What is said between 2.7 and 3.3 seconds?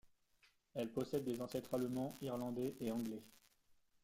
et anglais..